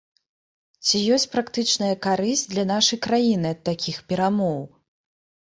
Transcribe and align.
Ці 0.85 1.01
ёсць 1.17 1.25
практычная 1.35 1.89
карысць 2.07 2.43
для 2.55 2.65
нашай 2.73 3.01
краіны 3.09 3.47
ад 3.59 3.61
такіх 3.71 4.01
перамоў? 4.09 4.59